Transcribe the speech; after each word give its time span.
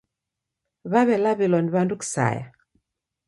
W'aw'elaw'ilwa 0.91 1.59
ni 1.61 1.71
w'andu 1.73 1.95
kisaya 2.01 2.45